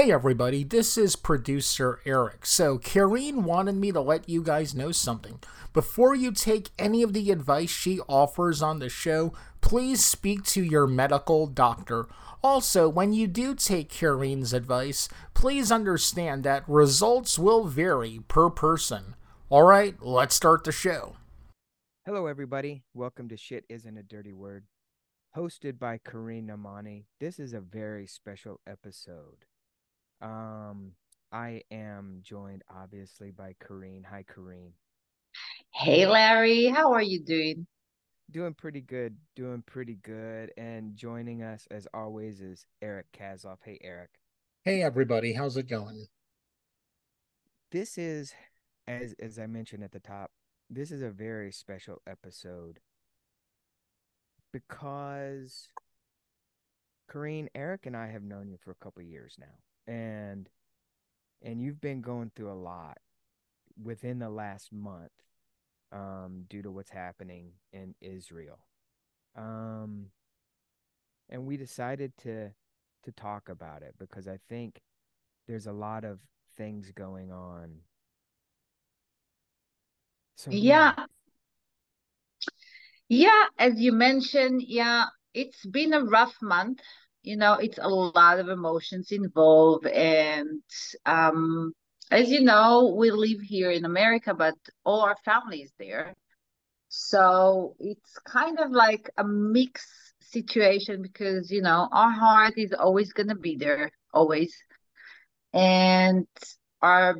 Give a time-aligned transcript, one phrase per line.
[0.00, 2.46] Hey everybody, this is producer Eric.
[2.46, 5.40] So, Kareen wanted me to let you guys know something.
[5.72, 10.62] Before you take any of the advice she offers on the show, please speak to
[10.62, 12.06] your medical doctor.
[12.44, 19.16] Also, when you do take Kareen's advice, please understand that results will vary per person.
[19.50, 21.16] Alright, let's start the show.
[22.06, 22.84] Hello, everybody.
[22.94, 24.66] Welcome to Shit Isn't a Dirty Word.
[25.36, 27.06] Hosted by Kareen Namani.
[27.18, 29.47] This is a very special episode.
[30.20, 30.92] Um,
[31.32, 34.04] I am joined obviously by Kareen.
[34.04, 34.72] Hi, Kareen.
[35.72, 36.66] Hey, Larry.
[36.66, 37.66] How are you doing?
[38.30, 39.16] Doing pretty good.
[39.36, 40.52] Doing pretty good.
[40.56, 43.58] And joining us as always is Eric Kazoff.
[43.64, 44.10] Hey, Eric.
[44.64, 46.08] Hey everybody, how's it going?
[47.70, 48.34] This is,
[48.86, 50.30] as as I mentioned at the top,
[50.68, 52.80] this is a very special episode
[54.52, 55.68] because
[57.10, 59.56] Kareen, Eric, and I have known you for a couple years now
[59.88, 60.48] and
[61.42, 62.98] and you've been going through a lot
[63.82, 65.10] within the last month
[65.92, 68.58] um, due to what's happening in Israel.
[69.36, 70.06] Um,
[71.30, 72.50] and we decided to
[73.04, 74.80] to talk about it because I think
[75.46, 76.18] there's a lot of
[76.56, 77.78] things going on.
[80.36, 80.94] So yeah.
[83.08, 86.80] Yeah, as you mentioned, yeah, it's been a rough month
[87.28, 90.62] you know it's a lot of emotions involved and
[91.06, 91.72] um
[92.10, 94.54] as you know we live here in america but
[94.84, 96.14] all our family is there.
[96.88, 103.12] So it's kind of like a mixed situation because you know our heart is always
[103.12, 104.54] going to be there always.
[105.52, 106.26] And
[106.80, 107.16] our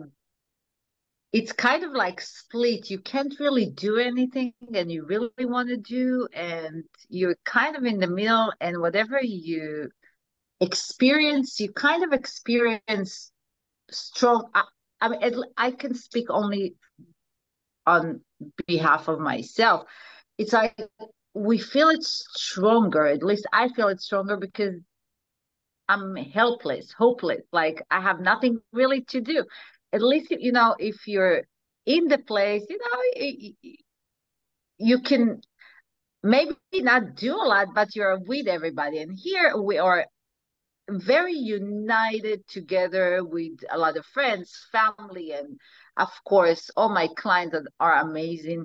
[1.33, 2.91] it's kind of like split.
[2.91, 7.85] You can't really do anything and you really want to do and you're kind of
[7.85, 9.91] in the middle and whatever you
[10.61, 13.31] experience you kind of experience
[13.91, 14.65] strong I,
[15.01, 16.75] I mean it, I can speak only
[17.87, 18.21] on
[18.67, 19.87] behalf of myself.
[20.37, 20.77] It's like
[21.35, 24.75] we feel it stronger at least I feel it stronger because
[25.89, 29.45] I'm helpless hopeless like I have nothing really to do.
[29.93, 31.43] At least you know if you're
[31.87, 33.71] in the place you know
[34.79, 35.41] you can
[36.23, 38.99] maybe not do a lot but you're with everybody.
[38.99, 40.05] And here we are
[40.89, 45.59] very united together with a lot of friends, family, and
[45.97, 48.65] of course, all my clients that are amazing.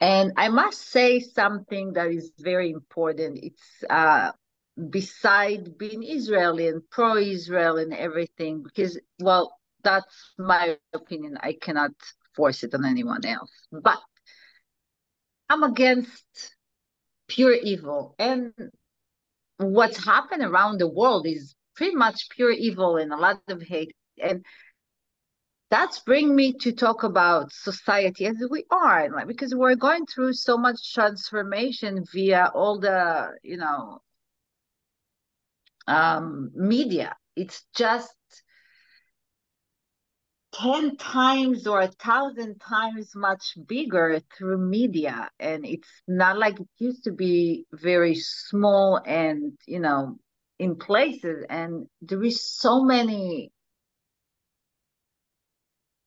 [0.00, 3.38] And I must say something that is very important.
[3.42, 4.32] It's uh,
[4.90, 11.38] beside being Israeli and pro-Israel and everything, because well, that's my opinion.
[11.40, 11.92] I cannot
[12.34, 13.50] force it on anyone else.
[13.72, 14.00] But
[15.48, 16.54] I'm against
[17.28, 18.14] pure evil.
[18.18, 18.52] And
[19.58, 23.94] what's happened around the world is pretty much pure evil and a lot of hate.
[24.22, 24.44] And
[25.70, 30.32] that's bring me to talk about society as we are like because we're going through
[30.32, 34.00] so much transformation via all the you know
[35.86, 37.16] um media.
[37.34, 38.14] It's just
[40.56, 45.30] 10 times or a thousand times much bigger through media.
[45.38, 50.18] And it's not like it used to be very small and you know
[50.58, 51.44] in places.
[51.48, 53.52] And there is so many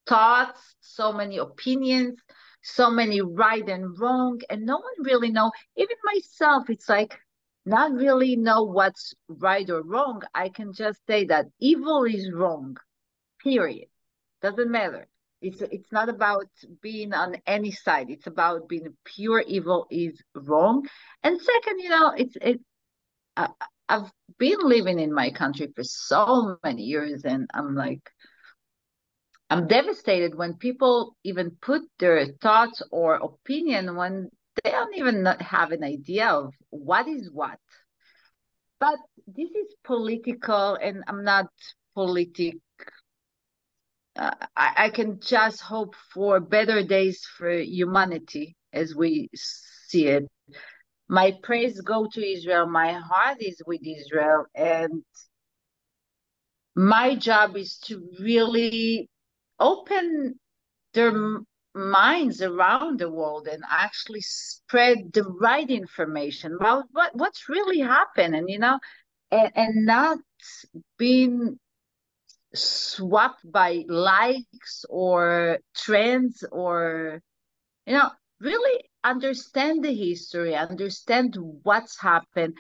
[0.07, 2.19] thoughts so many opinions
[2.61, 4.39] so many right and wrong.
[4.49, 5.51] And no one really know.
[5.77, 7.17] Even myself it's like
[7.65, 10.21] not really know what's right or wrong.
[10.35, 12.77] I can just say that evil is wrong
[13.43, 13.87] period
[14.41, 15.07] doesn't matter.
[15.41, 16.47] It's it's not about
[16.81, 18.09] being on any side.
[18.09, 20.85] It's about being pure evil is wrong.
[21.23, 22.59] And second, you know, it's it.
[23.37, 23.47] Uh,
[23.87, 28.01] I've been living in my country for so many years, and I'm like,
[29.49, 34.29] I'm devastated when people even put their thoughts or opinion when
[34.63, 37.59] they don't even have an idea of what is what.
[38.79, 41.47] But this is political, and I'm not
[41.95, 42.57] politic
[44.15, 50.27] I, I can just hope for better days for humanity as we see it.
[51.07, 52.67] My praise go to Israel.
[52.67, 55.03] My heart is with Israel, and
[56.75, 59.09] my job is to really
[59.59, 60.39] open
[60.93, 61.41] their
[61.73, 68.47] minds around the world and actually spread the right information about what what's really happening,
[68.47, 68.79] you know,
[69.31, 70.19] and, and not
[70.97, 71.57] being
[72.53, 77.21] swapped by likes or trends or
[77.85, 78.09] you know
[78.41, 82.55] really understand the history understand what's happened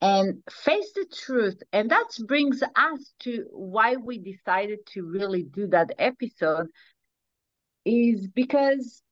[0.00, 1.62] and face the truth.
[1.72, 6.68] And that brings us to why we decided to really do that episode
[7.84, 9.02] is because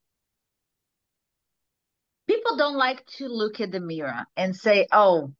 [2.26, 5.32] people don't like to look at the mirror and say, oh,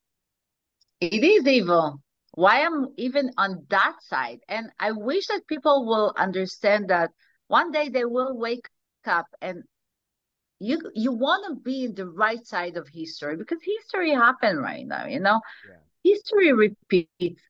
[1.00, 2.00] it is evil.
[2.38, 4.38] Why I'm even on that side?
[4.48, 7.10] And I wish that people will understand that
[7.48, 8.68] one day they will wake
[9.04, 9.64] up and
[10.60, 14.86] you you want to be in the right side of history because history happened right
[14.86, 16.12] now you know yeah.
[16.12, 17.42] history repeats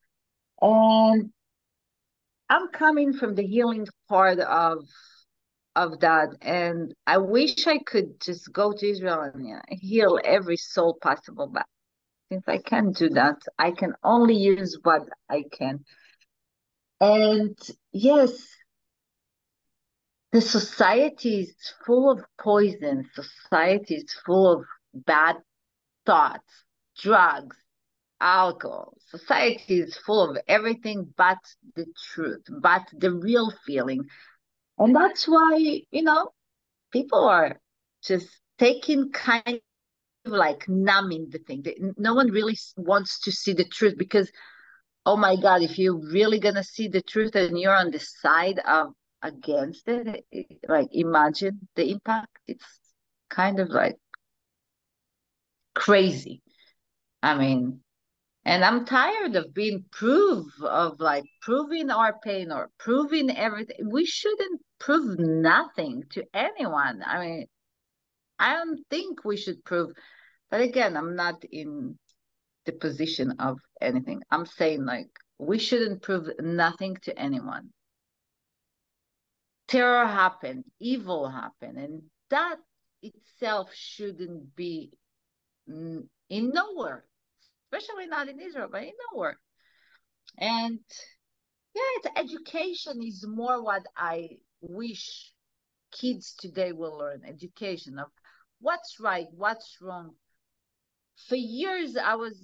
[0.60, 1.30] and
[2.50, 4.84] i'm coming from the healing part of
[5.74, 10.98] of that and i wish i could just go to israel and heal every soul
[11.00, 11.66] possible but
[12.28, 15.84] since i can't do that i can only use what i can
[17.00, 17.56] and
[17.92, 18.58] yes
[20.32, 21.54] the society is
[21.86, 23.08] full of poison.
[23.14, 25.36] Society is full of bad
[26.04, 26.64] thoughts,
[26.98, 27.56] drugs,
[28.20, 28.94] alcohol.
[29.08, 31.38] Society is full of everything but
[31.74, 34.04] the truth, but the real feeling.
[34.78, 36.32] And that's why, you know,
[36.92, 37.58] people are
[38.02, 38.28] just
[38.58, 39.60] taking kind
[40.30, 41.64] like numbing the thing.
[41.96, 44.30] No one really wants to see the truth because,
[45.06, 48.60] oh my God, if you're really to see the truth and you're on the side
[48.66, 48.92] of
[49.22, 50.24] against it,
[50.68, 52.38] like imagine the impact.
[52.46, 52.64] It's
[53.30, 53.96] kind of like
[55.74, 56.42] crazy.
[57.22, 57.80] I mean
[58.44, 63.76] and i'm tired of being proof of like proving our pain or proving everything.
[63.90, 67.02] We shouldn't prove nothing to anyone.
[67.04, 67.46] I mean
[68.38, 69.90] i don't think we should prove
[70.50, 71.98] but again i'm not in
[72.66, 75.08] the position of anything i'm saying like
[75.38, 77.70] we shouldn't prove nothing to anyone
[79.68, 82.56] terror happened, evil happened, and that
[83.02, 84.90] itself shouldn't be
[85.68, 87.04] in nowhere,
[87.66, 89.38] especially not in Israel, but in nowhere.
[90.38, 90.80] And
[91.74, 95.32] yeah, education is more what I wish
[95.92, 98.08] kids today will learn education of
[98.60, 100.14] what's right, what's wrong.
[101.26, 102.40] For years, I was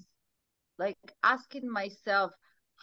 [0.78, 2.32] like asking myself,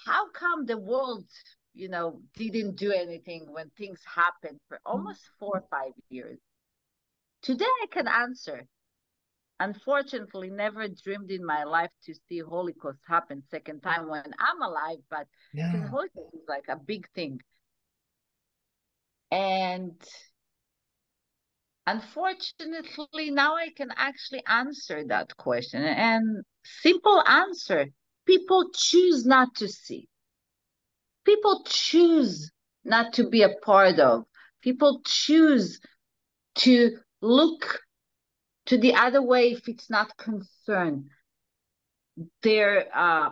[0.05, 1.25] how come the world
[1.73, 4.91] you know, didn't do anything when things happened for mm-hmm.
[4.91, 6.39] almost four or five years.
[7.41, 8.65] Today I can answer.
[9.59, 14.97] Unfortunately, never dreamed in my life to see Holocaust happen second time when I'm alive,
[15.09, 15.87] but yeah.
[15.87, 17.39] Holocaust is like a big thing.
[19.29, 20.01] And
[21.91, 25.83] unfortunately, now I can actually answer that question.
[25.83, 27.87] And simple answer
[28.25, 30.07] people choose not to see
[31.25, 32.51] people choose
[32.83, 34.23] not to be a part of.
[34.61, 35.79] People choose
[36.55, 37.79] to look
[38.67, 41.05] to the other way if it's not concerned.
[42.43, 43.29] Their, uh,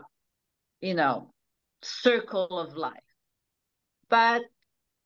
[0.81, 1.33] you know,
[1.81, 2.93] circle of life.
[4.09, 4.43] But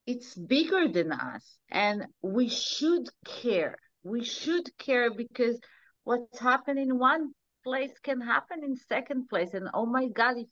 [0.06, 3.78] it's bigger than us, and we should care.
[4.04, 5.60] We should care because
[6.04, 7.32] what's happening in one
[7.64, 9.54] place can happen in second place.
[9.54, 10.48] And oh my God, if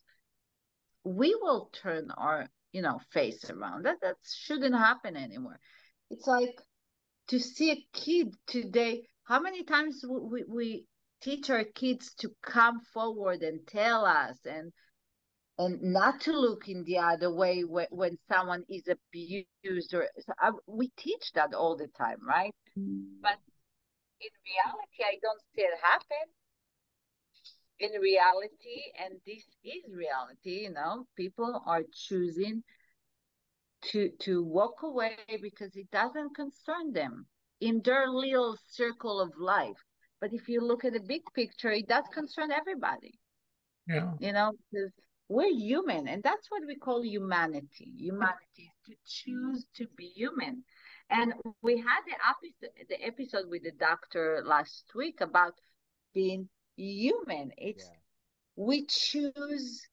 [1.03, 5.59] we will turn our you know face around that that shouldn't happen anymore
[6.09, 6.55] it's like
[7.27, 10.85] to see a kid today how many times we, we
[11.21, 14.71] teach our kids to come forward and tell us and
[15.65, 20.33] and not to look in the other way when, when someone is abused or so
[20.39, 23.37] I, we teach that all the time right but
[24.19, 26.27] in reality i don't see it happen
[27.81, 32.63] in reality, and this is reality, you know, people are choosing
[33.85, 37.25] to to walk away because it doesn't concern them
[37.59, 39.81] in their little circle of life.
[40.19, 43.19] But if you look at the big picture, it does concern everybody.
[43.87, 44.11] Yeah.
[44.19, 44.91] You know, because
[45.31, 47.93] we're human, and that's what we call humanity.
[47.97, 49.05] Humanity is to mm-hmm.
[49.05, 50.63] choose to be human.
[51.09, 55.53] And we had the episode, the episode with the doctor last week about
[56.13, 57.51] being human.
[57.57, 57.97] It's yeah.
[58.57, 59.87] we choose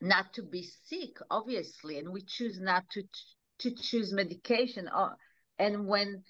[0.00, 3.04] not to be sick, obviously, and we choose not to
[3.60, 4.88] to choose medication.
[4.92, 5.16] Or,
[5.60, 6.24] and when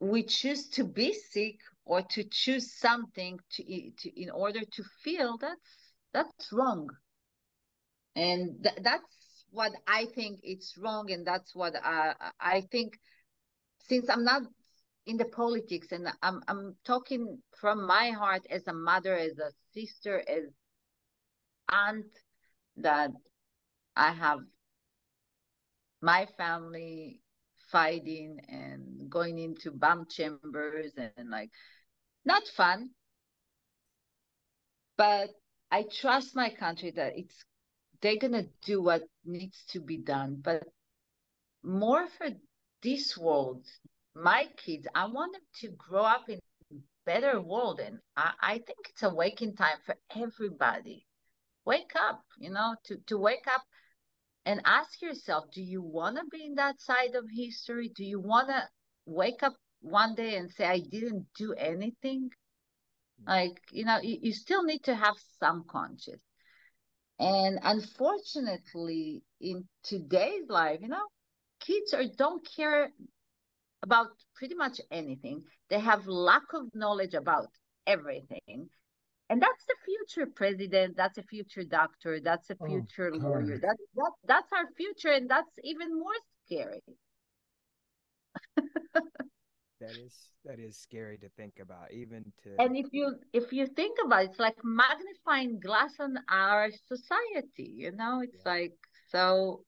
[0.00, 3.62] we choose to be sick or to choose something to,
[3.98, 5.87] to in order to feel, that's
[6.18, 6.88] that's wrong.
[8.16, 12.98] And th- that's what I think it's wrong, and that's what I I think.
[13.88, 14.42] Since I'm not
[15.06, 19.50] in the politics and I'm I'm talking from my heart as a mother, as a
[19.72, 20.44] sister, as
[21.70, 22.06] aunt
[22.76, 23.10] that
[23.96, 24.40] I have
[26.02, 27.20] my family
[27.72, 31.50] fighting and going into bomb chambers and, and like
[32.24, 32.90] not fun
[34.96, 35.30] but
[35.70, 37.44] I trust my country that it's
[38.00, 40.40] they're gonna do what needs to be done.
[40.42, 40.68] But
[41.62, 42.28] more for
[42.82, 43.66] this world,
[44.14, 46.38] my kids, I want them to grow up in
[46.72, 51.06] a better world, and I, I think it's a waking time for everybody.
[51.64, 53.62] Wake up, you know, to to wake up
[54.46, 57.90] and ask yourself, do you want to be in that side of history?
[57.94, 58.66] Do you want to
[59.04, 62.30] wake up one day and say, I didn't do anything?
[63.26, 66.22] Like, you know, you, you still need to have some conscience.
[67.18, 71.06] And unfortunately, in today's life, you know,
[71.60, 72.90] kids are don't care
[73.82, 75.42] about pretty much anything.
[75.68, 77.48] They have lack of knowledge about
[77.86, 78.70] everything.
[79.30, 83.58] And that's the future president, that's a future doctor, that's a oh, future oh, lawyer.
[83.58, 86.14] That, that that's our future, and that's even more
[86.46, 86.82] scary.
[89.80, 93.66] that is that is scary to think about even to and if you if you
[93.66, 98.20] think about it, it's like magnifying glass on our society you know?
[98.22, 98.52] It's yeah.
[98.52, 98.74] like
[99.10, 99.62] so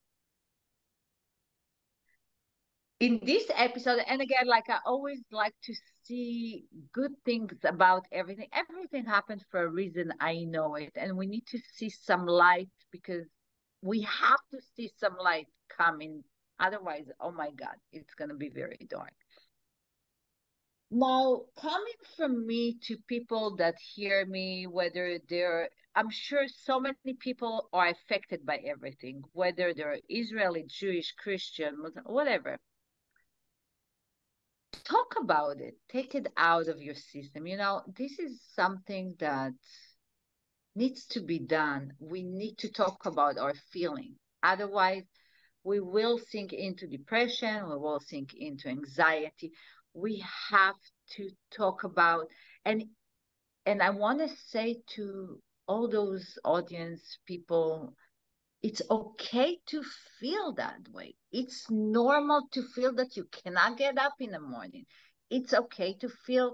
[2.99, 8.47] in this episode and again like i always like to see good things about everything.
[8.53, 10.11] Everything happens for a reason.
[10.19, 10.91] I know it.
[10.95, 13.25] And we need to see some light because
[13.81, 16.23] we have to see some light coming.
[16.59, 19.13] Otherwise oh my god it's going to be very dark
[20.91, 27.13] now, coming from me to people that hear me, whether they're, I'm sure so many
[27.17, 32.57] people are affected by everything, whether they're Israeli, Jewish, Christian, whatever.
[34.83, 37.47] Talk about it, take it out of your system.
[37.47, 39.53] You know, this is something that
[40.75, 41.93] needs to be done.
[41.99, 44.15] We need to talk about our feeling.
[44.43, 45.03] Otherwise,
[45.63, 49.53] we will sink into depression, we will sink into anxiety
[49.93, 50.75] we have
[51.17, 52.27] to talk about.
[52.65, 52.83] And
[53.65, 57.93] and i want to say to all those audience people
[58.63, 59.83] it's okay to
[60.19, 61.15] feel that way.
[61.31, 64.85] It's normal to feel that you cannot get up in the morning.
[65.31, 66.53] It's okay to feel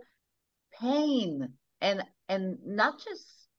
[0.79, 3.50] pain and and not just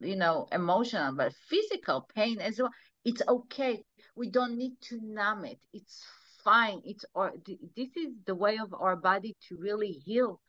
[0.00, 2.70] you know emotional but physical pain as well.
[3.04, 3.82] It's okay.
[4.14, 5.58] We don't need to numb it.
[5.72, 6.04] It's
[6.48, 6.82] fine.
[6.84, 7.34] It's our
[7.76, 10.40] this is the way of our body to really heal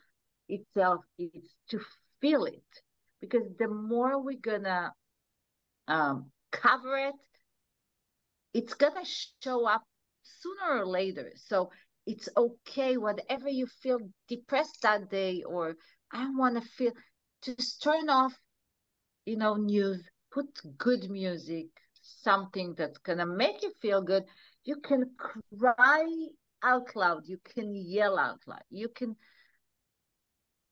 [0.50, 1.06] itself.
[1.18, 1.80] It's to
[2.22, 2.72] feel it
[3.22, 4.94] because the more we're gonna
[5.88, 7.16] um, cover it,
[8.54, 9.06] it's gonna
[9.44, 9.84] show up
[10.24, 11.32] sooner or later.
[11.36, 11.72] So
[12.06, 15.76] it's okay, whatever you feel depressed that day, or
[16.12, 16.94] I want to feel,
[17.44, 18.34] just turn off,
[19.26, 21.68] you know, news, put good music,
[22.02, 24.24] something that's gonna make you feel good,
[24.70, 26.06] you can cry
[26.64, 27.24] out loud.
[27.26, 28.68] You can yell out loud.
[28.70, 29.16] You can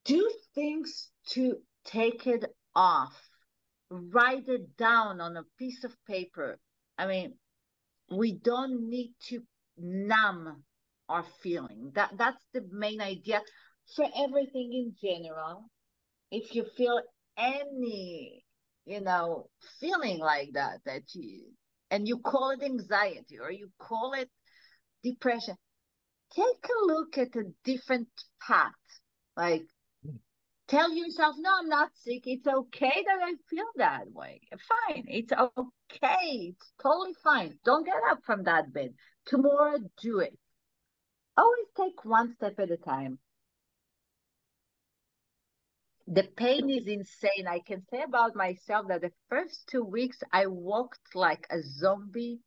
[0.05, 0.21] do
[0.53, 3.15] things to take it off.
[3.89, 6.59] Write it down on a piece of paper.
[6.99, 7.33] I mean
[8.11, 9.41] we don't need to
[9.77, 10.63] numb
[11.09, 11.91] our feeling.
[11.95, 13.41] That that's the main idea
[13.95, 15.71] for everything in general.
[16.29, 17.01] If you feel
[17.35, 18.45] any
[18.85, 19.49] you know
[19.79, 21.57] feeling like that that you
[21.91, 24.29] and you call it anxiety or you call it
[25.03, 25.55] depression,
[26.35, 28.07] take a look at a different
[28.45, 28.71] path.
[29.35, 29.63] Like
[30.05, 30.17] hmm.
[30.67, 32.23] tell yourself, no, I'm not sick.
[32.25, 34.41] It's okay that I feel that way.
[34.51, 35.05] Fine.
[35.07, 36.53] It's okay.
[36.55, 37.57] It's totally fine.
[37.63, 38.93] Don't get up from that bed.
[39.25, 40.37] Tomorrow, do it.
[41.37, 43.19] Always take one step at a time
[46.07, 47.47] the pain is insane.
[47.47, 52.41] I can say about myself that the first two weeks I walked like a zombie.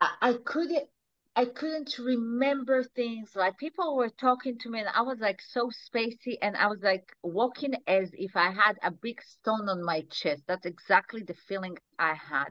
[0.00, 0.88] I, I couldn't
[1.36, 3.34] I couldn't remember things.
[3.36, 6.82] Like people were talking to me and I was like so spacey and I was
[6.82, 10.44] like walking as if I had a big stone on my chest.
[10.46, 12.50] That's exactly the feeling I had.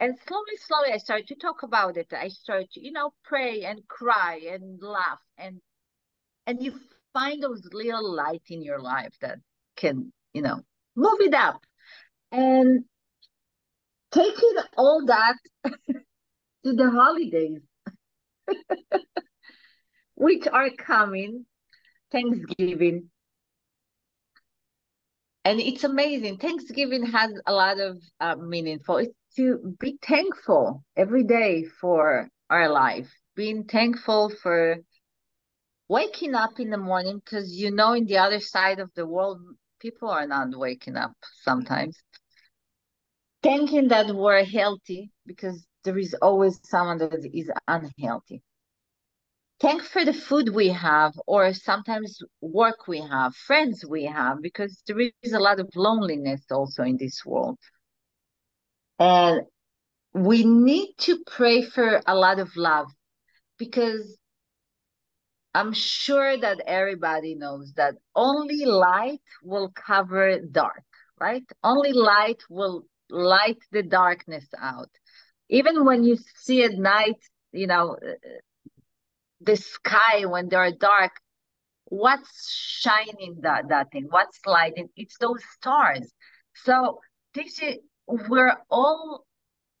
[0.00, 2.12] And slowly, slowly I started to talk about it.
[2.12, 5.60] I started to, you know, pray and cry and laugh and
[6.46, 6.78] and you
[7.14, 9.38] find those little light in your life that
[9.76, 10.60] can, you know,
[10.94, 11.62] move it up
[12.30, 12.84] and
[14.12, 17.60] taking all that to the holidays,
[20.16, 21.46] which are coming,
[22.12, 23.10] Thanksgiving.
[25.46, 26.38] And it's amazing.
[26.38, 28.96] Thanksgiving has a lot of uh, meaningful.
[28.98, 34.78] It's to be thankful every day for our life, being thankful for
[35.88, 39.40] waking up in the morning because you know in the other side of the world
[39.80, 41.12] people are not waking up
[41.42, 41.98] sometimes
[43.42, 48.42] thinking that we're healthy because there is always someone that is unhealthy
[49.60, 54.82] thank for the food we have, or sometimes work we have, friends we have, because
[54.86, 57.58] there is a lot of loneliness also in this world.
[58.98, 59.42] And
[60.12, 62.88] we need to pray for a lot of love
[63.58, 64.18] because
[65.54, 70.82] I'm sure that everybody knows that only light will cover dark,
[71.20, 71.44] right?
[71.62, 74.90] Only light will light the darkness out.
[75.48, 77.96] Even when you see at night, you know,
[79.40, 81.12] the sky when they're dark,
[81.84, 84.06] what's shining that, that thing?
[84.08, 84.88] What's lighting?
[84.96, 86.12] It's those stars.
[86.64, 86.98] So
[87.36, 89.24] is we're all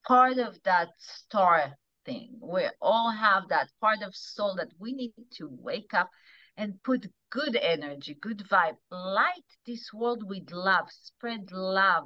[0.06, 1.74] part of that star
[2.04, 2.36] thing.
[2.40, 6.10] We all have that part of soul that we need to wake up
[6.56, 12.04] and put good energy, good vibe, light this world with love, spread love,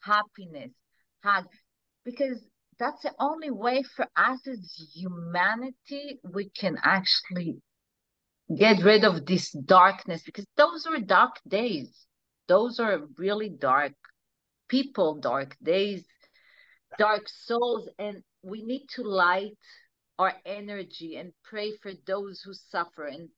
[0.00, 0.72] happiness,
[1.22, 1.46] hug,
[2.04, 2.42] because
[2.78, 7.56] that's the only way for us as humanity we can actually
[8.54, 12.06] get rid of this darkness because those are dark days.
[12.48, 13.92] Those are really dark
[14.68, 16.04] people, dark days,
[16.98, 19.52] dark souls, and we need to light
[20.18, 23.06] our energy and pray for those who suffer.
[23.06, 23.28] And,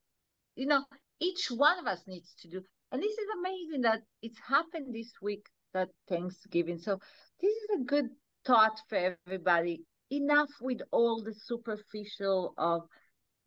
[0.55, 0.85] you know,
[1.21, 2.63] each one of us needs to do.
[2.93, 6.79] And this is amazing that it's happened this week, that Thanksgiving.
[6.79, 6.99] So
[7.41, 8.09] this is a good
[8.47, 9.83] thought for everybody.
[10.11, 12.83] Enough with all the superficial of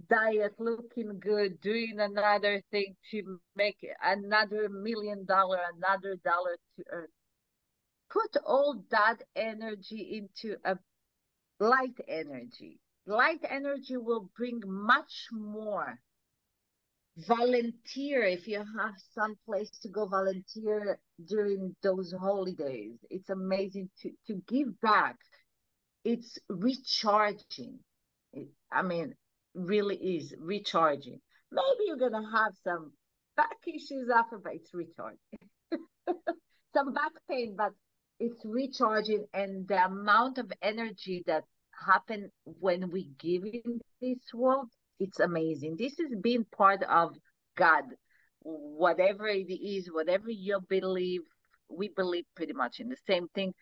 [0.09, 7.07] diet, looking good, doing another thing to make another million dollar, another dollar to earn.
[8.09, 10.77] Put all that energy into a
[11.61, 12.79] light energy.
[13.05, 15.99] Light energy will bring much more.
[17.27, 22.97] Volunteer if you have some place to go volunteer during those holidays.
[23.09, 25.17] It's amazing to, to give back.
[26.03, 27.79] It's recharging.
[28.71, 29.13] I mean,
[29.53, 31.19] really is recharging.
[31.51, 32.91] Maybe you're going to have some
[33.37, 35.19] back issues after, but it's recharging.
[36.73, 37.73] some back pain, but
[38.21, 41.43] it's recharging and the amount of energy that
[41.87, 44.67] happen when we give in this world
[45.01, 45.77] it's amazing.
[45.77, 47.15] This is being part of
[47.57, 47.85] god.
[48.43, 51.21] Whatever it is whatever you believe
[51.69, 53.53] we believe pretty much in the same thing.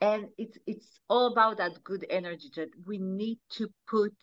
[0.00, 4.14] And it's it's all about that good energy that we need to put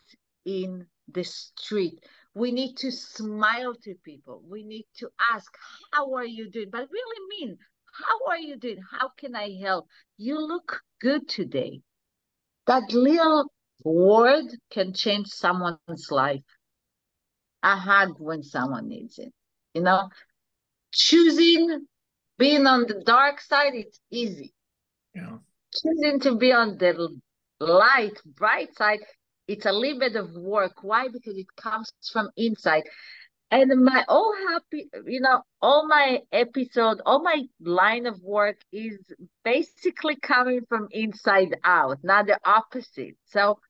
[0.44, 1.98] in the street.
[2.34, 4.42] We need to smile to people.
[4.46, 5.50] We need to ask
[5.92, 6.68] how are you doing?
[6.70, 7.56] But really mean
[7.92, 8.82] how are you doing?
[8.90, 9.86] How can I help?
[10.16, 11.80] You look good today.
[12.66, 13.52] That little
[13.84, 16.42] word can change someone's life.
[17.62, 19.32] A hug when someone needs it.
[19.74, 20.08] You know,
[20.92, 21.86] choosing
[22.38, 24.52] being on the dark side, it's easy.
[25.14, 25.38] Yeah.
[25.72, 27.08] Choosing to be on the
[27.60, 29.00] light, bright side,
[29.46, 30.82] it's a little bit of work.
[30.82, 31.08] Why?
[31.08, 32.84] Because it comes from inside
[33.52, 38.98] and my all happy you know all my episode all my line of work is
[39.44, 43.14] basically coming from inside out not the opposite.
[43.26, 43.60] So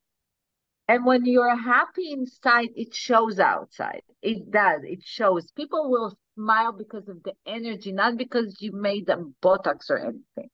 [0.88, 4.02] and when you're happy inside it shows outside.
[4.22, 4.82] It does.
[4.84, 5.50] It shows.
[5.52, 10.50] People will smile because of the energy not because you made them botox or anything.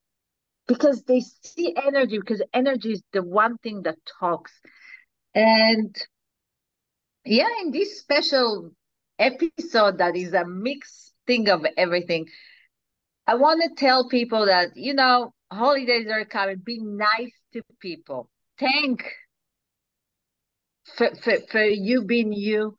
[0.67, 4.53] Because they see energy because energy is the one thing that talks.
[5.35, 5.95] And
[7.25, 8.73] yeah in this special
[9.19, 12.27] episode that is a mixed thing of everything.
[13.27, 16.57] I want to tell people that, you know, holidays are coming.
[16.65, 18.31] Be nice to people.
[18.59, 19.05] Thank
[20.97, 22.77] for, for, for you being you.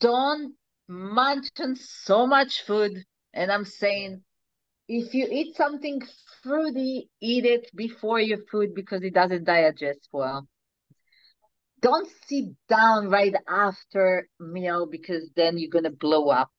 [0.00, 0.54] Don't
[0.88, 2.92] munch on so much food.
[3.34, 4.22] And I'm saying,
[4.88, 6.00] if you eat something
[6.42, 10.48] fruity, eat it before your food because it doesn't digest well
[11.80, 16.50] don't sit down right after meal because then you're gonna blow up.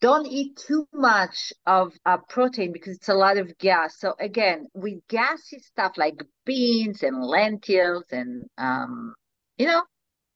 [0.00, 3.98] Don't eat too much of uh, protein because it's a lot of gas.
[3.98, 9.14] So again, with gassy stuff like beans and lentils and um,
[9.56, 9.82] you know,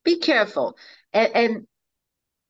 [0.05, 0.77] be careful
[1.13, 1.67] and, and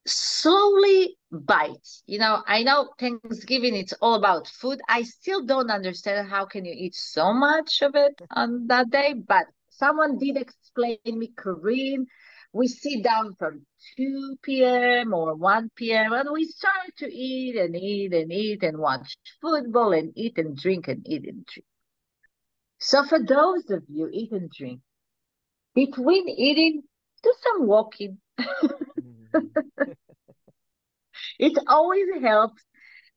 [0.06, 1.86] slowly bite.
[2.06, 4.80] You know, I know Thanksgiving it's all about food.
[4.88, 9.14] I still don't understand how can you eat so much of it on that day,
[9.14, 10.36] but someone did
[10.70, 12.06] explain me Kareen.
[12.52, 13.64] We sit down from
[13.96, 15.14] 2 p.m.
[15.14, 16.12] or 1 p.m.
[16.12, 20.56] and we start to eat and eat and eat and watch football and eat and
[20.56, 21.66] drink and eat and drink.
[22.78, 24.80] So for those of you eat and drink,
[25.74, 26.82] between eating,
[27.22, 28.18] do some walking.
[28.40, 29.46] Mm-hmm.
[31.38, 32.62] it always helps.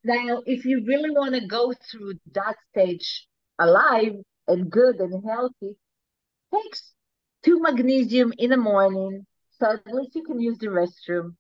[0.04, 3.26] Now, if you really want to go through that stage
[3.58, 4.14] alive
[4.48, 5.76] and good and healthy,
[6.54, 6.93] takes
[7.44, 11.36] two magnesium in the morning, so at least you can use the restroom,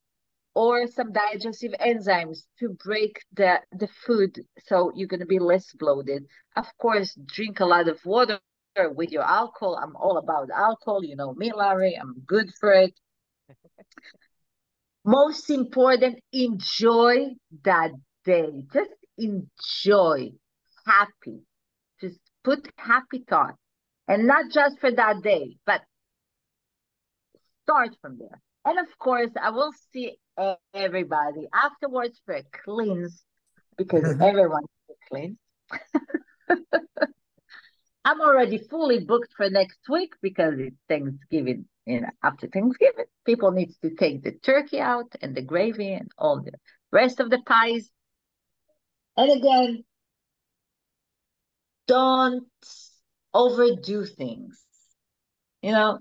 [0.55, 5.71] or some digestive enzymes to break the, the food so you're going to be less
[5.73, 6.25] bloated.
[6.55, 8.39] Of course, drink a lot of water
[8.95, 9.79] with your alcohol.
[9.81, 11.03] I'm all about alcohol.
[11.03, 11.97] You know me, Larry.
[11.99, 12.93] I'm good for it.
[15.05, 17.91] Most important, enjoy that
[18.23, 18.63] day.
[18.73, 20.31] Just enjoy
[20.85, 21.41] happy.
[21.99, 23.55] Just put happy thought.
[24.07, 25.81] And not just for that day, but
[27.63, 28.41] start from there.
[28.65, 30.17] And of course, I will see
[30.73, 33.23] everybody afterwards for a cleanse
[33.77, 34.21] because mm-hmm.
[34.21, 34.63] everyone
[35.09, 35.37] cleanse.
[38.05, 41.65] I'm already fully booked for next week because it's Thanksgiving.
[41.85, 46.09] You know, after Thanksgiving, people need to take the turkey out and the gravy and
[46.17, 46.53] all the
[46.91, 47.89] rest of the pies.
[49.15, 49.83] And again,
[51.87, 52.47] don't
[53.33, 54.61] overdo things.
[55.61, 55.99] You know,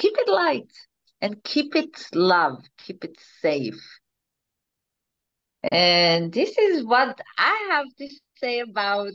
[0.00, 0.72] keep it light
[1.20, 3.80] and keep it love, keep it safe.
[5.70, 8.08] And this is what I have to
[8.38, 9.12] say about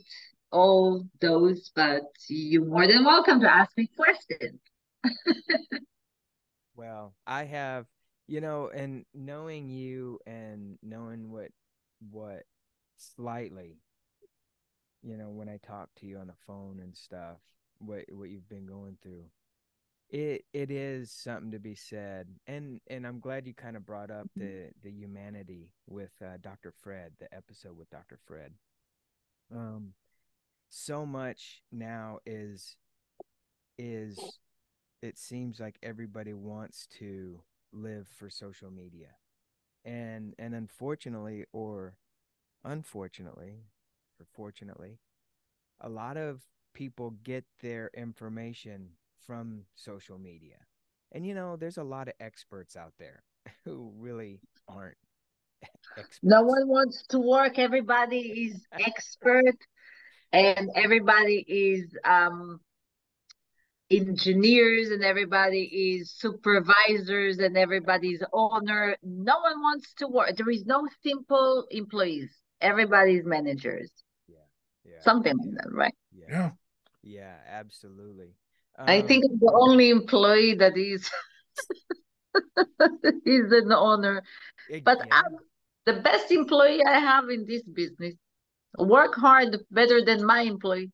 [0.52, 4.60] all those, but you're more than welcome to ask me questions.
[6.76, 7.88] well, I have,
[8.28, 11.50] you know, and knowing you and knowing what
[12.12, 12.44] what
[12.98, 13.80] slightly,
[15.02, 17.38] you know, when I talk to you on the phone and stuff,
[17.80, 19.26] what what you've been going through,
[20.10, 22.28] it it is something to be said.
[22.48, 26.74] And and I'm glad you kind of brought up the the humanity with uh, Dr.
[26.82, 28.20] Fred, the episode with Dr.
[28.26, 28.54] Fred.
[29.54, 29.94] Um,
[30.70, 32.76] so much now is
[33.78, 34.20] is
[35.02, 37.42] it seems like everybody wants to
[37.72, 39.10] live for social media
[39.84, 41.98] and and unfortunately or
[42.64, 43.66] unfortunately
[44.20, 45.00] or fortunately
[45.82, 46.42] a lot of
[46.74, 48.90] people get their information
[49.26, 50.58] from social media
[51.12, 53.24] and you know there's a lot of experts out there
[53.66, 54.98] who really aren't
[55.98, 56.20] experts.
[56.24, 59.56] no one wants to work everybody is expert
[60.32, 62.60] and everybody is um,
[63.90, 68.96] engineers and everybody is supervisors and everybody's owner.
[69.04, 70.36] No one wants to work.
[70.36, 72.32] There is no simple employees.
[72.62, 73.92] Everybody's managers.
[74.28, 74.38] Yeah.
[74.84, 75.02] yeah.
[75.02, 75.96] Something like that, right?
[76.12, 76.52] Yeah.
[77.04, 78.34] Yeah, absolutely.
[78.78, 81.10] Um, I think I'm the only employee that is
[83.26, 84.24] is an owner.
[84.70, 85.00] It, but.
[85.12, 85.38] I'm
[85.86, 88.16] the best employee I have in this business
[88.78, 90.92] work hard better than my employee.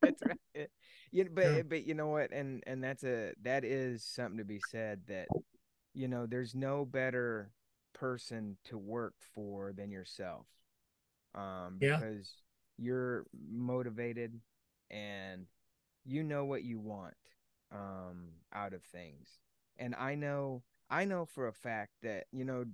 [0.00, 0.68] that's right.
[1.14, 1.62] You, but yeah.
[1.68, 5.28] but you know what, and and that's a that is something to be said that
[5.92, 7.50] you know there's no better
[7.92, 10.46] person to work for than yourself,
[11.34, 12.32] um, because
[12.78, 14.40] you're motivated
[14.90, 15.44] and
[16.04, 17.14] you know what you want
[17.72, 19.40] um out of things,
[19.78, 22.64] and I know I know for a fact that you know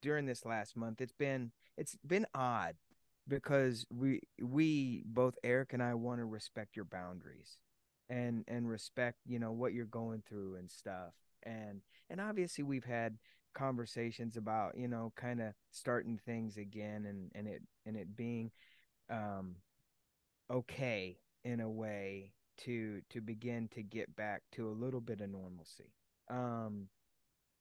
[0.00, 2.74] during this last month it's been it's been odd
[3.28, 7.58] because we we both Eric and I want to respect your boundaries
[8.08, 11.12] and and respect you know what you're going through and stuff.
[11.44, 11.80] And
[12.10, 13.18] and obviously we've had
[13.54, 18.50] conversations about you know kind of starting things again and and it and it being
[19.10, 19.56] um
[20.50, 25.30] okay in a way to to begin to get back to a little bit of
[25.30, 25.92] normalcy.
[26.30, 26.88] Um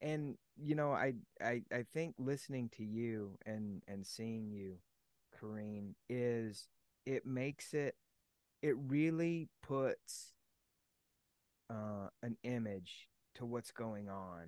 [0.02, 4.78] and you know I, I i think listening to you and and seeing you
[5.39, 6.67] Kareen is
[7.06, 7.96] it makes it
[8.63, 10.34] it really puts
[11.70, 14.48] uh an image to what's going on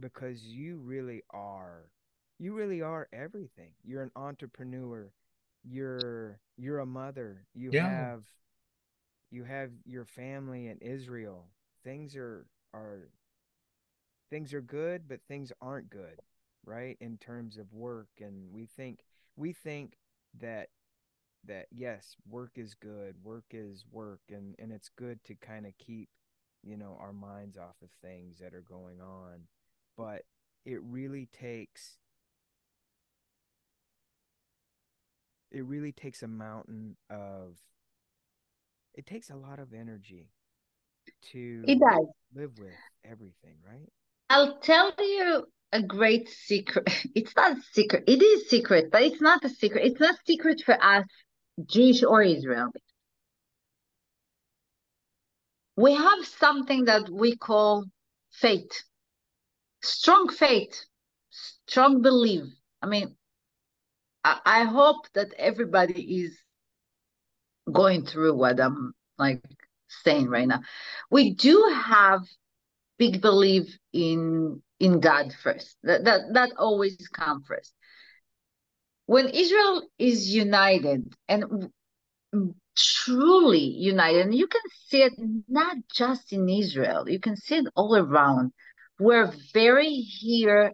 [0.00, 1.90] because you really are
[2.42, 3.70] you really are everything.
[3.84, 5.12] You're an entrepreneur
[5.64, 7.88] you're you're a mother you yeah.
[7.88, 8.24] have
[9.30, 11.46] you have your family in Israel
[11.84, 13.08] things are are
[14.32, 16.22] things are good, but things aren't good,
[16.64, 16.96] right?
[17.02, 19.00] In terms of work, and we think
[19.36, 19.98] we think
[20.40, 20.70] that
[21.46, 25.76] that yes, work is good, work is work, and and it's good to kind of
[25.76, 26.08] keep
[26.62, 29.42] you know our minds off of things that are going on,
[29.98, 30.22] but
[30.64, 31.98] it really takes
[35.52, 37.56] it really takes a mountain of
[38.94, 40.28] it takes a lot of energy
[41.32, 42.06] to it does.
[42.34, 43.88] live with everything, right?
[44.30, 46.88] I'll tell you a great secret.
[47.14, 48.04] It's not a secret.
[48.06, 49.86] It is secret, but it's not a secret.
[49.86, 51.06] It's not secret for us,
[51.66, 52.80] Jewish or Israeli.
[55.76, 57.84] We have something that we call
[58.30, 58.82] faith.
[59.82, 60.84] Strong faith,
[61.30, 62.44] strong belief.
[62.82, 63.16] I mean,
[64.24, 66.38] I, hope that everybody is
[67.70, 69.42] going through what I'm like
[69.88, 70.62] saying right now.
[71.10, 72.20] We do have
[72.98, 75.76] big belief in in God first.
[75.82, 77.74] That that that always comes first.
[79.06, 81.70] When Israel is united and
[82.76, 85.12] truly united, and you can see it
[85.48, 88.52] not just in Israel, you can see it all around.
[88.98, 90.72] We're very here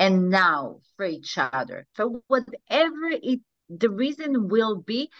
[0.00, 5.10] and now for each other, for whatever it the reason will be.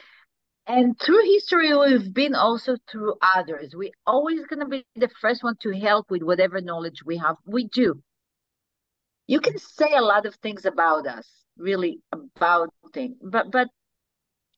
[0.67, 3.75] And through history, we've been also through others.
[3.75, 7.37] We're always going to be the first one to help with whatever knowledge we have.
[7.45, 8.03] We do.
[9.27, 13.69] You can say a lot of things about us, really about things, but but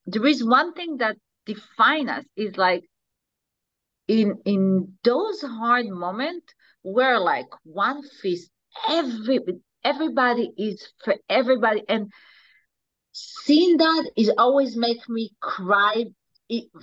[0.07, 2.85] there is one thing that define us is like
[4.07, 6.55] in in those hard moments
[6.85, 8.51] we're like one fist
[8.89, 9.41] every
[9.85, 12.13] everybody is for everybody and
[13.13, 16.05] seeing that is always make me cry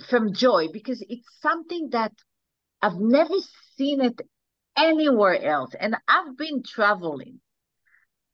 [0.08, 2.12] from joy because it's something that
[2.82, 3.34] I've never
[3.76, 4.20] seen it
[4.76, 7.40] anywhere else and I've been traveling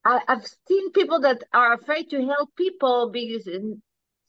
[0.05, 3.49] I, have seen people that are afraid to help people because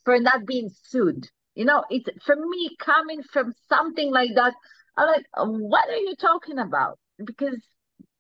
[0.04, 4.54] for not being sued you know, it's for me coming from something like that.
[4.96, 7.00] I'm like, what are you talking about?
[7.26, 7.60] Because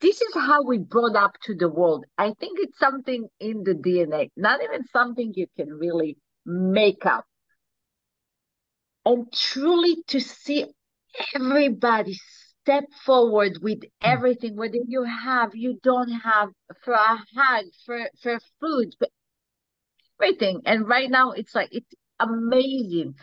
[0.01, 2.05] this is how we brought up to the world.
[2.17, 7.25] I think it's something in the DNA, not even something you can really make up.
[9.05, 10.65] And truly to see
[11.33, 12.17] everybody
[12.61, 13.87] step forward with hmm.
[14.01, 16.49] everything, whether you have, you don't have,
[16.83, 19.07] for a hug, for, for food, for
[20.21, 20.61] everything.
[20.65, 23.15] And right now it's like, it's amazing.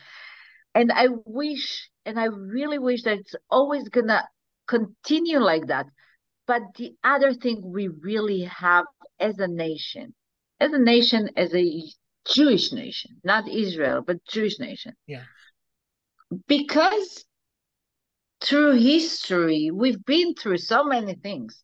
[0.74, 4.26] And I wish, and I really wish that it's always gonna
[4.66, 5.86] continue like that.
[6.46, 8.84] But the other thing we really have
[9.18, 10.14] as a nation,
[10.60, 11.82] as a nation, as a
[12.26, 14.94] Jewish nation, not Israel, but Jewish nation.
[15.06, 15.24] Yeah.
[16.46, 17.24] Because
[18.40, 21.62] through history, we've been through so many things.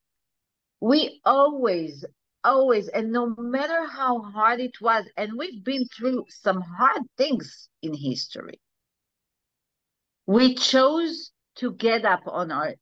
[0.81, 2.05] We always
[2.43, 7.69] always and no matter how hard it was and we've been through some hard things
[7.83, 8.59] in history
[10.27, 12.75] we chose to get up on our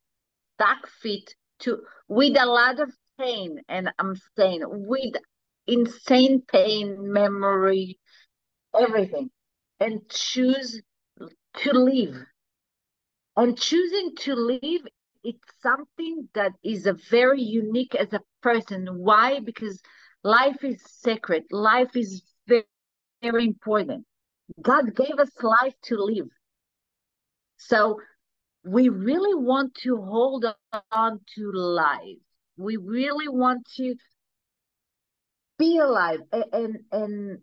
[0.59, 5.15] back feet to with a lot of pain and i'm saying with
[5.67, 7.99] insane pain memory
[8.79, 9.31] everything
[9.81, 10.81] and choose
[11.55, 12.17] to live
[13.37, 14.83] and choosing to live
[15.25, 18.87] it's something that is a very unique as a person.
[18.99, 19.41] Why?
[19.41, 19.81] Because
[20.23, 21.45] life is sacred.
[21.51, 22.65] Life is very,
[23.23, 24.07] very important.
[24.63, 26.29] God gave us life to live.
[27.57, 28.01] So
[28.69, 30.45] we really want to hold
[30.93, 32.19] on to life.
[32.57, 33.95] We really want to
[35.59, 37.39] be alive and, and, and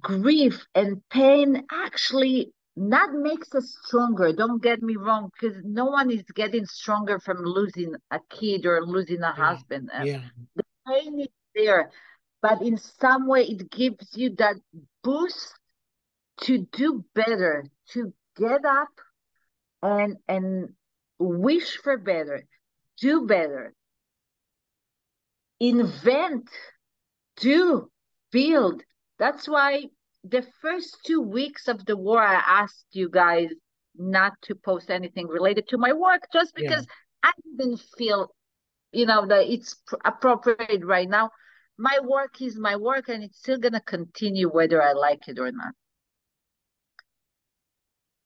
[0.00, 6.10] grief and pain actually that makes us stronger don't get me wrong because no one
[6.10, 9.44] is getting stronger from losing a kid or losing a yeah.
[9.44, 10.20] husband yeah.
[10.56, 11.90] the pain is there
[12.42, 14.56] but in some way it gives you that
[15.02, 15.54] boost
[16.42, 18.88] to do better to get up
[19.82, 20.70] and and
[21.18, 22.44] wish for better
[23.00, 23.74] do better
[25.58, 26.48] invent
[27.36, 27.90] do
[28.30, 28.82] build
[29.18, 29.84] that's why
[30.24, 33.48] the first two weeks of the war, I asked you guys
[33.96, 36.86] not to post anything related to my work just because
[37.24, 37.30] yeah.
[37.30, 38.34] I didn't feel,
[38.92, 41.30] you know, that it's appropriate right now.
[41.78, 45.38] My work is my work and it's still going to continue whether I like it
[45.38, 45.72] or not.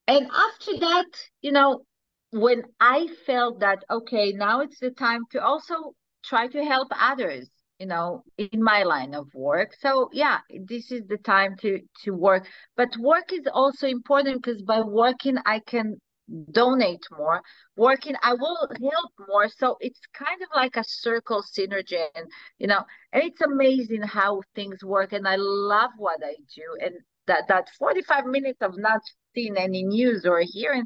[0.07, 1.07] And after that,
[1.41, 1.85] you know,
[2.31, 7.49] when I felt that, okay, now it's the time to also try to help others
[7.79, 9.75] you know in my line of work.
[9.81, 12.47] So yeah this is the time to to work.
[12.77, 15.97] But work is also important because by working i can
[16.51, 17.43] donate more.
[17.77, 19.49] Working i will help more.
[19.49, 22.27] So it's kind of like a circle synergy and
[22.59, 25.13] you know and it's amazing how things work.
[25.13, 26.67] And i love what i do.
[26.81, 26.95] And
[27.27, 29.01] that that 45 minutes of not
[29.35, 30.85] seeing any news or hearing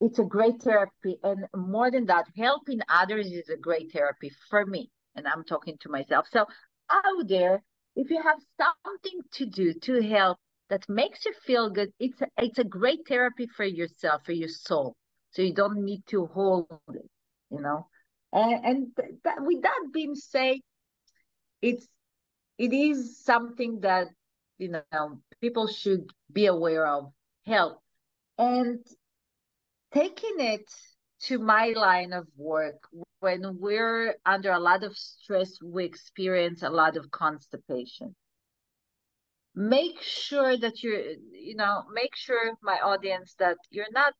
[0.00, 4.64] it's a great therapy and more than that helping others is a great therapy for
[4.64, 6.26] me and I'm talking to myself.
[6.30, 6.46] So
[6.90, 7.62] out there,
[7.96, 10.38] if you have something to do to help
[10.70, 14.48] that makes you feel good, it's a, it's a great therapy for yourself, for your
[14.48, 14.94] soul.
[15.32, 17.10] So you don't need to hold it,
[17.50, 17.88] you know.
[18.32, 18.86] And, and
[19.24, 20.56] that, with that being said,
[21.60, 21.86] it's
[22.56, 24.08] it is something that
[24.58, 27.12] you know people should be aware of
[27.48, 27.80] help
[28.38, 28.78] and
[29.92, 30.70] taking it
[31.20, 32.80] to my line of work
[33.20, 38.14] when we're under a lot of stress we experience a lot of constipation
[39.54, 44.14] make sure that you're you know make sure my audience that you're not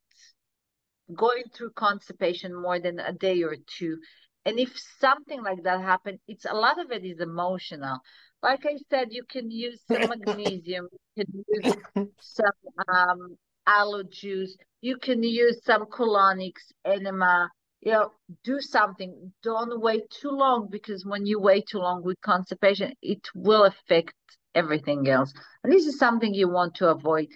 [1.15, 3.99] going through constipation more than a day or two.
[4.45, 7.99] And if something like that happened, it's a lot of it is emotional.
[8.43, 11.75] Like I said, you can use some magnesium, you can use
[12.21, 12.53] some
[12.89, 18.13] um, aloe juice, you can use some colonics, enema, you know,
[18.45, 19.33] do something.
[19.43, 24.15] Don't wait too long because when you wait too long with constipation, it will affect
[24.55, 25.33] everything else.
[25.63, 27.29] And this is something you want to avoid.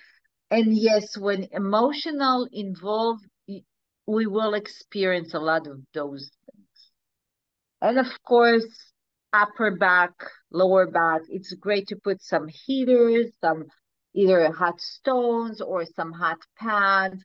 [0.51, 3.25] And yes, when emotional involved,
[4.07, 6.91] we will experience a lot of those things.
[7.81, 8.92] And of course,
[9.33, 10.13] upper back,
[10.51, 13.65] lower back, it's great to put some heaters, some
[14.15, 17.23] either hot stones or some hot pads.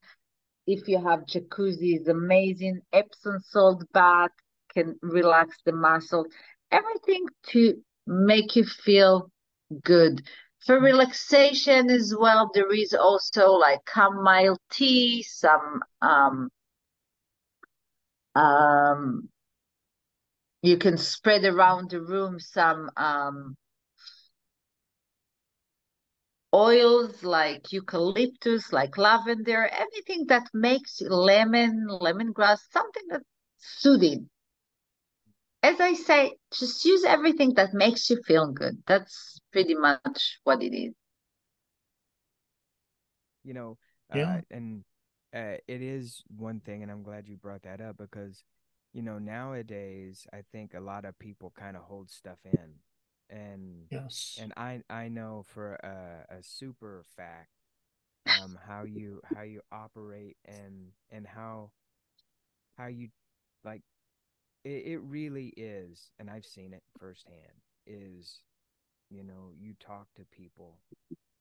[0.66, 2.82] If you have jacuzzi, is amazing.
[2.92, 4.32] Epsom salt bath
[4.74, 6.28] can relax the muscles.
[6.72, 9.32] Everything to make you feel
[9.84, 10.22] good.
[10.66, 16.50] For relaxation as well, there is also like chamomile tea, some um,
[18.36, 19.30] um,
[20.62, 23.56] you can spread around the room some um,
[26.54, 33.26] oils like eucalyptus, like lavender, anything that makes lemon, lemongrass, something that's
[33.58, 34.30] soothing.
[35.64, 38.84] As I say, just use everything that makes you feel good.
[38.88, 40.82] That's pretty much what it is.
[43.44, 43.78] You know,
[44.12, 44.28] Yeah.
[44.28, 44.84] uh, and
[45.34, 48.44] uh, it is one thing, and I'm glad you brought that up because,
[48.98, 52.76] you know, nowadays I think a lot of people kind of hold stuff in,
[53.30, 54.38] and Yes.
[54.38, 57.50] and I I know for a, a super fact
[58.28, 61.72] um how you how you operate and and how
[62.78, 63.10] how you
[63.66, 63.84] like
[64.66, 68.42] it, it really is and I've seen it firsthand is
[69.10, 70.80] you know you talk to people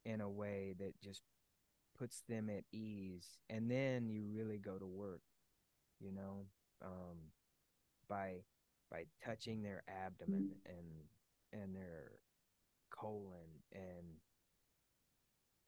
[0.05, 1.23] in a way that just
[1.99, 5.23] puts them at ease and then you really go to work
[6.01, 6.47] you know
[6.85, 7.17] um
[8.09, 8.37] by
[8.91, 10.79] by touching their abdomen mm-hmm.
[10.79, 12.13] and and their
[12.91, 14.07] colon and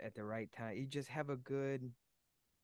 [0.00, 1.90] at the right time you just have a good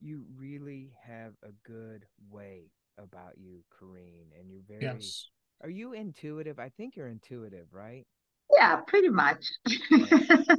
[0.01, 5.29] you really have a good way about you Kareen and you're very Yes.
[5.63, 8.07] are you intuitive I think you're intuitive right
[8.53, 9.45] Yeah, pretty much.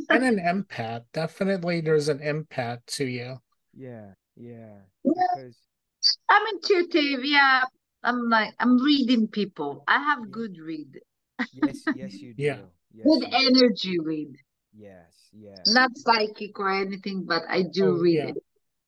[0.10, 1.04] And an empath.
[1.14, 3.38] Definitely there's an empath to you.
[3.74, 5.12] yeah yeah Yeah.
[5.36, 5.58] because
[6.30, 7.24] I'm intuitive.
[7.24, 7.64] Yeah,
[8.06, 9.84] I'm like I'm reading people.
[9.88, 10.32] I have Yeah.
[10.32, 11.02] good read,
[11.54, 12.62] yes yes you do Yeah.
[12.94, 13.48] yes good you do.
[13.48, 14.38] energy read.
[14.74, 18.26] yes yes Not psychic or anything, but I do Oh, read yeah.
[18.26, 18.44] it.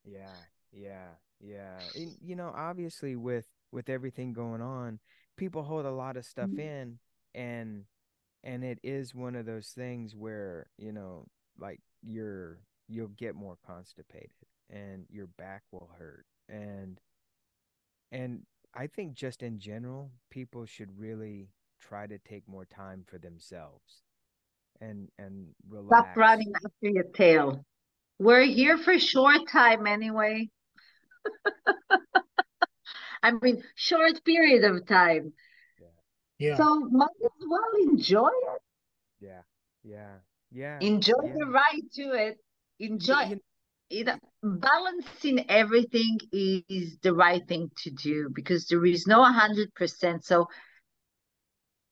[0.06, 1.10] Yeah, yeah,
[1.42, 1.90] yeah.
[1.96, 5.00] And, you know, obviously with with everything going on,
[5.38, 6.58] people hold a lot of stuff Mhm.
[6.58, 7.00] in
[7.36, 7.86] and
[8.44, 11.26] and it is one of those things where, you know,
[11.60, 14.32] like you're you'll get more constipated
[14.70, 16.26] and your back will hurt.
[16.50, 17.00] And
[18.12, 18.44] and
[18.78, 21.50] I think just in general, people should really
[21.82, 24.04] try to take more time for themselves
[24.80, 26.06] and and relax.
[26.06, 27.66] Stop running after your tail.
[28.20, 30.50] We're here for a short time anyway.
[33.24, 35.34] I mean, short period of time.
[36.40, 36.58] Yeah.
[36.58, 38.62] So might as well enjoy it.
[39.20, 39.42] Yeah,
[39.84, 40.18] yeah,
[40.52, 41.34] yeah, Enjoy yeah.
[41.36, 42.38] the ride to it.
[42.80, 43.42] Enjoy you-
[43.90, 50.24] you know, balancing everything is the right thing to do because there is no 100%.
[50.26, 50.48] So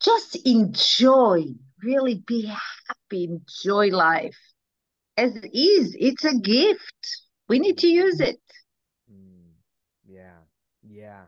[0.01, 1.45] just enjoy,
[1.83, 4.37] really be happy, enjoy life
[5.17, 5.95] as it is.
[5.99, 7.07] It's a gift.
[7.47, 8.39] We need to use it.
[9.11, 9.53] Mm,
[10.03, 10.39] yeah,
[10.83, 11.25] yeah,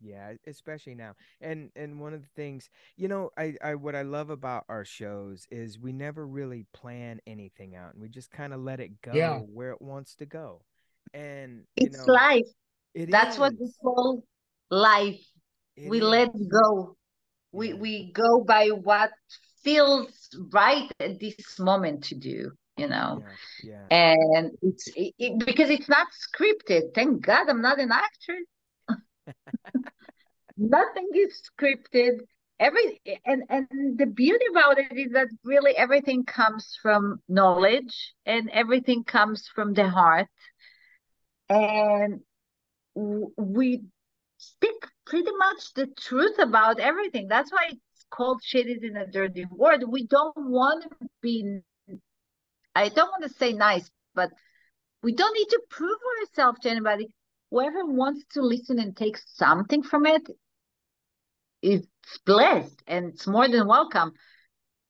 [0.00, 1.14] yeah, especially now.
[1.40, 4.84] And and one of the things, you know, I I what I love about our
[4.84, 9.00] shows is we never really plan anything out and we just kind of let it
[9.02, 9.38] go Yeah.
[9.38, 10.62] where it wants to go.
[11.14, 12.48] And you It's know, life.
[12.94, 13.76] it That's what we is.
[13.82, 14.22] call
[14.70, 15.20] life.
[15.76, 16.96] It We let go.
[17.52, 17.74] We Yeah.
[17.76, 19.10] we go by what
[19.62, 23.22] feels right at this moment to do, you know.
[23.64, 23.96] Yeah, yeah.
[23.96, 26.94] And it's it, it- because it's not scripted.
[26.94, 28.36] Thank God I'm not an actor.
[30.56, 32.18] Nothing is scripted.
[32.60, 38.50] Every and and the beauty about it is that really everything comes from knowledge and
[38.50, 40.26] everything comes from the heart.
[41.48, 42.20] And
[42.94, 43.82] we
[44.38, 47.28] speak pretty much the truth about everything.
[47.28, 49.84] That's why it's called shit is in a dirty word.
[49.86, 51.60] We don't want to be,
[52.74, 54.30] I don't want to say nice, but
[55.02, 57.08] we don't need to prove ourselves to anybody.
[57.50, 60.28] Whoever wants to listen and take something from it
[61.62, 61.86] is
[62.24, 64.12] blessed and it's more than welcome.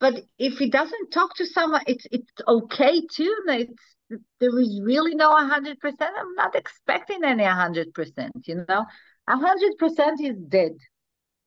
[0.01, 3.35] but if he doesn't talk to someone, it's it's okay too.
[3.49, 3.97] It's
[4.41, 6.13] there is really no hundred percent.
[6.19, 8.47] I'm not expecting any hundred percent.
[8.47, 8.87] You know,
[9.29, 10.73] hundred percent is dead.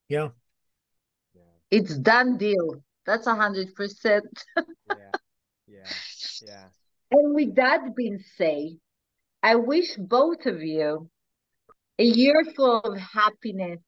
[0.09, 0.29] Yeah.
[1.33, 1.41] Yeah.
[1.71, 2.83] It's done deal.
[3.05, 4.45] That's hundred percent.
[4.87, 5.13] Yeah.
[5.67, 5.93] Yeah.
[6.41, 6.69] Yeah.
[7.11, 8.77] And with that being said,
[9.43, 11.09] I wish both of you
[11.97, 13.79] a year full of happiness,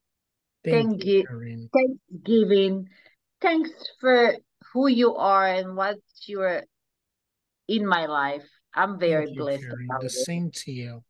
[0.64, 1.24] Thank you.
[1.72, 2.88] Thanksgiving.
[3.40, 4.34] Thanks for
[4.72, 5.96] who you are and what
[6.26, 6.62] you're
[7.68, 8.44] in my life.
[8.74, 10.10] I'm very you, blessed about The it.
[10.10, 11.04] same to you.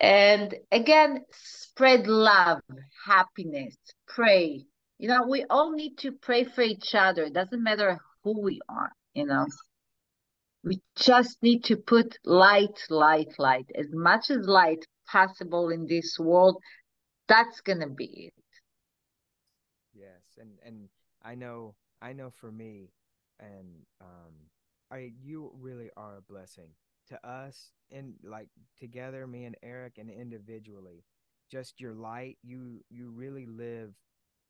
[0.00, 2.60] And again, spread love,
[3.06, 3.76] happiness,
[4.06, 4.64] pray.
[4.98, 7.24] You know, we all need to pray for each other.
[7.24, 9.46] It doesn't matter who we are, you know.
[10.64, 16.18] We just need to put light, light, light, as much as light possible in this
[16.18, 16.62] world.
[17.28, 18.34] That's gonna be it.
[19.94, 20.88] Yes, and and
[21.22, 22.90] I know I know for me,
[23.40, 24.34] and um,
[24.90, 26.70] I you really are a blessing
[27.08, 28.48] to us, and like
[28.78, 31.04] together, me and Eric, and individually,
[31.50, 32.38] just your light.
[32.42, 33.94] You you really live,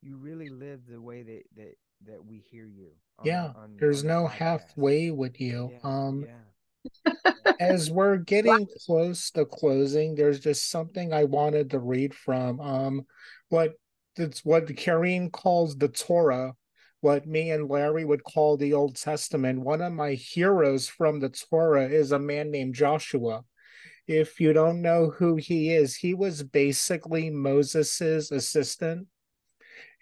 [0.03, 1.75] you really live the way that that
[2.07, 2.89] that we hear you.
[3.19, 4.31] on- Yeah, on- There's on no podcast.
[4.33, 5.71] halfway with you.
[5.73, 7.23] Yeah, Um, yeah.
[7.61, 13.07] as we're getting close to closing, there's just something I wanted to read from um
[13.49, 13.75] what
[14.17, 16.55] it's what Kareen calls the Torah,
[17.01, 19.61] what me and Larry would call the Old Testament.
[19.61, 23.45] One of my heroes from the Torah is a man named Joshua.
[24.07, 29.07] If you don't know who he is, he was basically Moses's assistant.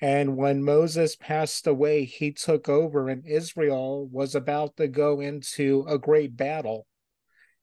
[0.03, 5.87] And when Moses passed away, he took over, and Israel was about to go into
[5.89, 6.89] a great battle.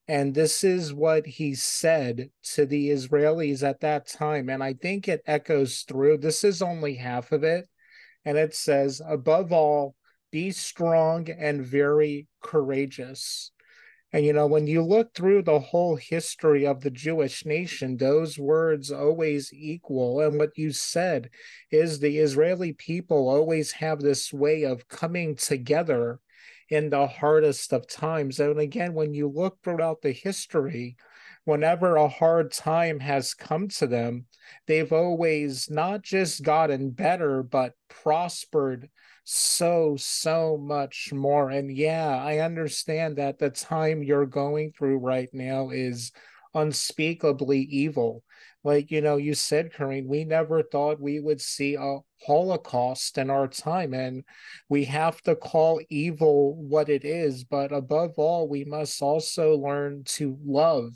[0.08, 4.50] And this is what he said to the Israelis at that time.
[4.50, 6.20] And I think it echoes through.
[6.20, 7.68] This is only half of it.
[8.24, 9.96] And it says, above all,
[10.32, 13.52] be strong and very courageous.
[14.12, 18.40] And you know, when you look through the whole history of the Jewish nation, those
[18.40, 20.20] words always equal.
[20.22, 21.30] And what you said
[21.72, 26.20] is the Israeli people always have this way of coming together
[26.70, 28.40] in the hardest of times.
[28.40, 30.98] And again, when you look throughout the history,
[31.46, 34.26] whenever a hard time has come to them,
[34.66, 38.90] they've always not just gotten better, but prospered
[39.32, 41.52] so, so much more.
[41.52, 46.12] And yeah, I understand that the time you're going through right now is
[46.56, 48.24] unspeakably evil.
[48.64, 53.30] Like, you know, you said, Kareen, we never thought we would see a Holocaust in
[53.30, 53.94] our time.
[53.94, 54.24] And
[54.68, 57.44] we have to call evil what it is.
[57.44, 60.94] But above all, we must also learn to love.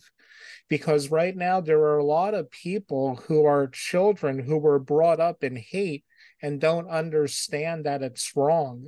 [0.70, 5.20] Because right now, there are a lot of people who are children who were brought
[5.20, 6.04] up in hate
[6.44, 8.88] and don't understand that it's wrong.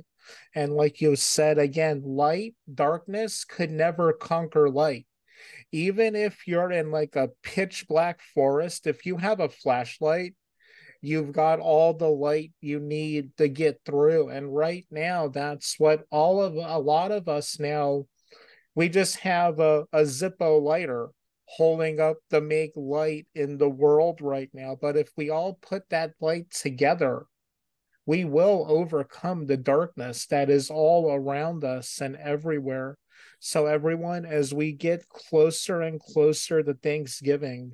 [0.54, 5.06] And like you said again, light, darkness could never conquer light.
[5.72, 10.34] Even if you're in like a pitch black forest, if you have a flashlight,
[11.00, 14.28] you've got all the light you need to get through.
[14.28, 18.04] And right now, that's what all of a lot of us now,
[18.74, 21.08] we just have a, a Zippo lighter
[21.46, 24.76] holding up to make light in the world right now.
[24.78, 27.26] But if we all put that light together,
[28.06, 32.96] we will overcome the darkness that is all around us and everywhere.
[33.40, 37.72] So, everyone, as we get closer and closer to Thanksgiving,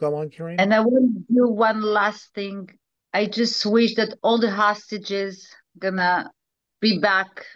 [0.00, 0.56] go on, Kareen.
[0.58, 2.68] And I want to do one last thing.
[3.12, 5.48] I just wish that all the hostages
[5.78, 6.30] gonna
[6.80, 7.46] be back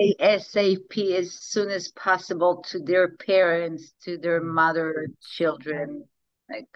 [0.00, 6.04] ASAP as soon as possible to their parents, to their mother, children.
[6.50, 6.68] Like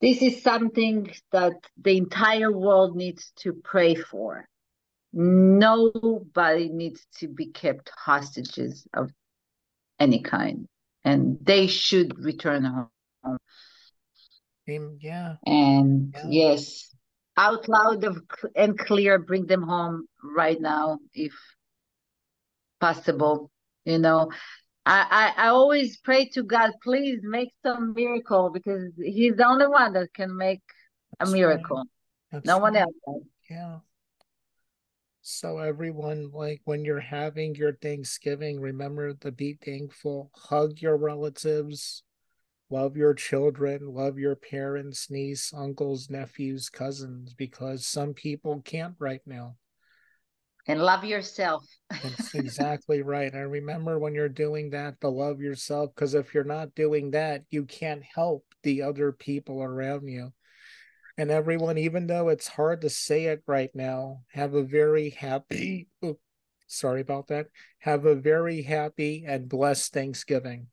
[0.00, 4.46] this is something that the entire world needs to pray for.
[5.12, 9.10] Nobody needs to be kept hostages of
[9.98, 10.66] any kind,
[11.04, 12.90] and they should return home.
[15.00, 16.22] yeah, And Yeah.
[16.30, 16.94] yes,
[17.36, 18.22] out loud of,
[18.54, 21.32] and clear, bring them home right now if
[22.80, 23.50] possible.
[23.84, 24.30] You know,
[24.86, 29.66] I, I, I always pray to God, please make some miracle because He's the only
[29.66, 30.62] one that can make
[31.20, 31.84] a miracle.
[32.44, 32.92] No one else.
[33.06, 33.22] does.
[33.48, 33.78] Yeah.
[35.22, 40.30] So everyone, like when you're having your Thanksgiving, remember to be thankful.
[40.34, 42.02] Hug your relatives,
[42.70, 49.20] love your children, love your parents, niece, uncles, nephews, cousins, because some people can't right
[49.26, 49.56] now.
[50.66, 51.64] And love yourself.
[52.02, 53.32] That's exactly right.
[53.32, 57.44] And remember when you're doing that to love yourself, because if you're not doing that,
[57.50, 60.32] you can't help the other people around you.
[61.18, 65.88] And everyone, even though it's hard to say it right now, have a very happy,
[66.66, 67.48] sorry about that,
[67.78, 70.68] have a very happy and blessed Thanksgiving.